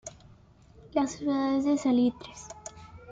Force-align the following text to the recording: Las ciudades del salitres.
Las 0.95 1.11
ciudades 1.11 1.63
del 1.63 1.77
salitres. 1.77 2.47